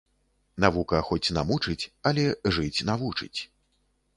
Навука 0.63 1.01
хоць 1.09 1.33
намучыць, 1.37 1.89
але 2.13 2.23
жыць 2.59 2.85
навучыць 2.91 3.37